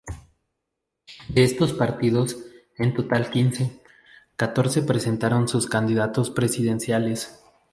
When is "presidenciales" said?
6.31-7.39